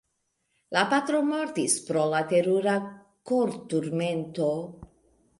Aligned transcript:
La 0.75 0.81
patro 0.93 1.17
mortis 1.25 1.75
pro 1.89 2.05
la 2.13 2.21
terura 2.31 2.73
korturmento. 3.33 4.49